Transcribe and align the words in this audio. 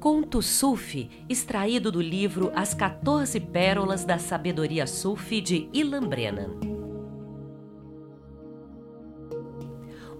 Conto 0.00 0.40
Sufi, 0.40 1.10
extraído 1.28 1.92
do 1.92 2.00
livro 2.00 2.50
As 2.54 2.72
14 2.72 3.38
Pérolas 3.38 4.02
da 4.02 4.16
Sabedoria 4.16 4.86
Sufi 4.86 5.42
de 5.42 5.68
Ilan 5.74 6.08
Brennan. 6.08 6.58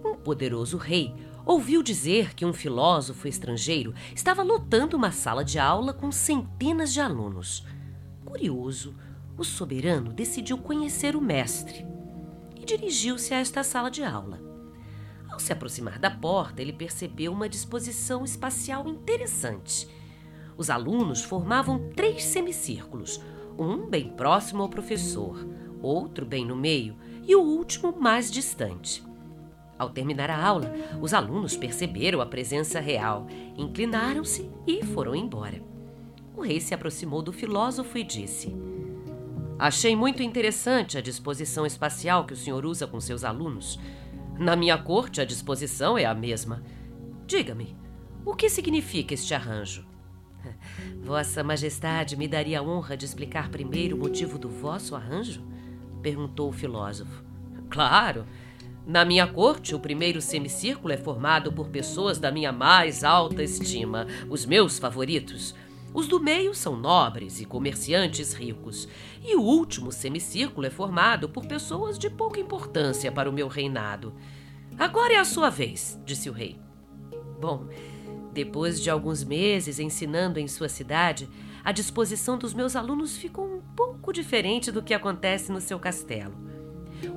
Um 0.04 0.14
poderoso 0.16 0.76
rei 0.76 1.14
ouviu 1.46 1.82
dizer 1.82 2.34
que 2.34 2.44
um 2.44 2.52
filósofo 2.52 3.26
estrangeiro 3.26 3.94
estava 4.14 4.42
lotando 4.42 4.98
uma 4.98 5.12
sala 5.12 5.42
de 5.42 5.58
aula 5.58 5.94
com 5.94 6.12
centenas 6.12 6.92
de 6.92 7.00
alunos. 7.00 7.64
Curioso, 8.22 8.94
o 9.38 9.42
soberano 9.42 10.12
decidiu 10.12 10.58
conhecer 10.58 11.16
o 11.16 11.22
mestre 11.22 11.86
e 12.54 12.66
dirigiu-se 12.66 13.32
a 13.32 13.38
esta 13.38 13.64
sala 13.64 13.90
de 13.90 14.04
aula. 14.04 14.49
Ao 15.40 15.46
se 15.46 15.54
aproximar 15.54 15.98
da 15.98 16.10
porta, 16.10 16.60
ele 16.60 16.70
percebeu 16.70 17.32
uma 17.32 17.48
disposição 17.48 18.26
espacial 18.26 18.86
interessante. 18.86 19.88
Os 20.54 20.68
alunos 20.68 21.24
formavam 21.24 21.88
três 21.96 22.24
semicírculos, 22.24 23.18
um 23.58 23.88
bem 23.88 24.10
próximo 24.10 24.62
ao 24.62 24.68
professor, 24.68 25.42
outro 25.80 26.26
bem 26.26 26.44
no 26.44 26.54
meio 26.54 26.94
e 27.26 27.34
o 27.34 27.40
último 27.40 27.98
mais 27.98 28.30
distante. 28.30 29.02
Ao 29.78 29.88
terminar 29.88 30.28
a 30.28 30.44
aula, 30.44 30.74
os 31.00 31.14
alunos 31.14 31.56
perceberam 31.56 32.20
a 32.20 32.26
presença 32.26 32.78
real, 32.78 33.26
inclinaram-se 33.56 34.46
e 34.66 34.84
foram 34.84 35.14
embora. 35.14 35.62
O 36.36 36.42
rei 36.42 36.60
se 36.60 36.74
aproximou 36.74 37.22
do 37.22 37.32
filósofo 37.32 37.96
e 37.96 38.04
disse: 38.04 38.54
Achei 39.58 39.96
muito 39.96 40.22
interessante 40.22 40.98
a 40.98 41.02
disposição 41.02 41.64
espacial 41.64 42.26
que 42.26 42.34
o 42.34 42.36
senhor 42.36 42.66
usa 42.66 42.86
com 42.86 43.00
seus 43.00 43.24
alunos. 43.24 43.78
Na 44.40 44.56
minha 44.56 44.78
corte, 44.78 45.20
a 45.20 45.24
disposição 45.26 45.98
é 45.98 46.06
a 46.06 46.14
mesma. 46.14 46.62
Diga-me, 47.26 47.76
o 48.24 48.34
que 48.34 48.48
significa 48.48 49.12
este 49.12 49.34
arranjo? 49.34 49.84
Vossa 51.04 51.44
Majestade 51.44 52.16
me 52.16 52.26
daria 52.26 52.60
a 52.60 52.62
honra 52.62 52.96
de 52.96 53.04
explicar 53.04 53.50
primeiro 53.50 53.96
o 53.96 53.98
motivo 53.98 54.38
do 54.38 54.48
vosso 54.48 54.96
arranjo? 54.96 55.44
perguntou 56.00 56.48
o 56.48 56.54
filósofo. 56.54 57.22
Claro! 57.68 58.24
Na 58.86 59.04
minha 59.04 59.26
corte, 59.26 59.74
o 59.74 59.78
primeiro 59.78 60.22
semicírculo 60.22 60.94
é 60.94 60.96
formado 60.96 61.52
por 61.52 61.68
pessoas 61.68 62.18
da 62.18 62.32
minha 62.32 62.50
mais 62.50 63.04
alta 63.04 63.42
estima, 63.42 64.06
os 64.30 64.46
meus 64.46 64.78
favoritos. 64.78 65.54
Os 65.92 66.06
do 66.06 66.20
meio 66.20 66.54
são 66.54 66.76
nobres 66.76 67.40
e 67.40 67.44
comerciantes 67.44 68.32
ricos, 68.32 68.86
e 69.24 69.34
o 69.34 69.42
último 69.42 69.90
semicírculo 69.90 70.66
é 70.66 70.70
formado 70.70 71.28
por 71.28 71.46
pessoas 71.46 71.98
de 71.98 72.08
pouca 72.08 72.38
importância 72.38 73.10
para 73.10 73.28
o 73.28 73.32
meu 73.32 73.48
reinado. 73.48 74.14
Agora 74.78 75.14
é 75.14 75.16
a 75.16 75.24
sua 75.24 75.50
vez, 75.50 76.00
disse 76.04 76.30
o 76.30 76.32
rei. 76.32 76.56
Bom, 77.40 77.66
depois 78.32 78.80
de 78.80 78.88
alguns 78.88 79.24
meses 79.24 79.80
ensinando 79.80 80.38
em 80.38 80.46
sua 80.46 80.68
cidade, 80.68 81.28
a 81.64 81.72
disposição 81.72 82.38
dos 82.38 82.54
meus 82.54 82.76
alunos 82.76 83.16
ficou 83.16 83.44
um 83.44 83.60
pouco 83.74 84.12
diferente 84.12 84.70
do 84.70 84.82
que 84.82 84.94
acontece 84.94 85.50
no 85.50 85.60
seu 85.60 85.78
castelo. 85.80 86.34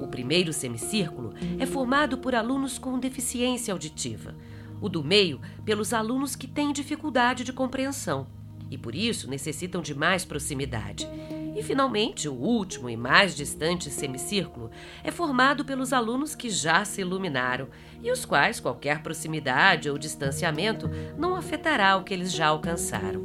O 0.02 0.08
primeiro 0.08 0.52
semicírculo 0.52 1.32
é 1.60 1.66
formado 1.68 2.18
por 2.18 2.34
alunos 2.34 2.80
com 2.80 2.98
deficiência 2.98 3.72
auditiva, 3.72 4.36
o 4.82 4.90
do 4.90 5.04
meio 5.04 5.40
pelos 5.64 5.94
alunos 5.94 6.36
que 6.36 6.48
têm 6.48 6.74
dificuldade 6.74 7.44
de 7.44 7.54
compreensão 7.54 8.26
e 8.74 8.78
por 8.78 8.96
isso 8.96 9.30
necessitam 9.30 9.84
de 9.84 9.94
mais 9.94 10.26
proximidade. 10.26 11.08
E, 11.56 11.62
finalmente, 11.62 12.28
o 12.28 12.34
último 12.34 12.90
e 12.90 12.98
mais 12.98 13.36
distante 13.36 13.92
semicírculo 13.92 14.72
é 15.04 15.12
formado 15.12 15.64
pelos 15.64 15.94
alunos 15.94 16.34
que 16.34 16.50
já 16.50 16.84
se 16.84 17.02
iluminaram 17.02 17.68
e 18.02 18.12
os 18.12 18.26
quais 18.26 18.60
qualquer 18.60 19.04
proximidade 19.04 19.92
ou 19.92 19.98
distanciamento 20.00 20.90
não 21.16 21.36
afetará 21.36 21.96
o 21.96 22.04
que 22.04 22.16
eles 22.16 22.34
já 22.34 22.48
alcançaram. 22.48 23.22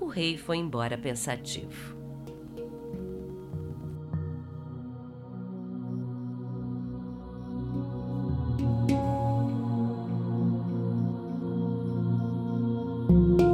O 0.00 0.06
rei 0.06 0.36
foi 0.36 0.56
embora 0.56 0.98
pensativo. 0.98 1.94
thank 13.08 13.45